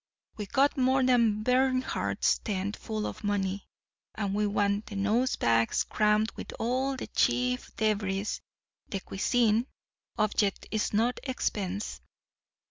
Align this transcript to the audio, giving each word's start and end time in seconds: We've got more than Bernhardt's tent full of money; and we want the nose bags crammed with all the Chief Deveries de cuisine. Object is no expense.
We've 0.35 0.51
got 0.51 0.77
more 0.79 1.03
than 1.03 1.43
Bernhardt's 1.43 2.39
tent 2.39 2.75
full 2.75 3.05
of 3.05 3.23
money; 3.23 3.67
and 4.15 4.33
we 4.33 4.47
want 4.47 4.87
the 4.87 4.95
nose 4.95 5.35
bags 5.35 5.83
crammed 5.83 6.31
with 6.31 6.51
all 6.57 6.97
the 6.97 7.05
Chief 7.05 7.69
Deveries 7.75 8.41
de 8.89 8.99
cuisine. 8.99 9.67
Object 10.17 10.65
is 10.71 10.91
no 10.91 11.11
expense. 11.21 12.01